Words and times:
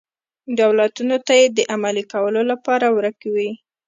دولتونو 0.59 1.15
ته 1.25 1.33
یې 1.39 1.45
د 1.57 1.59
عملي 1.73 2.03
کولو 2.13 2.41
لپاره 2.51 2.85
ورک 2.95 3.19
وي. 3.33 3.51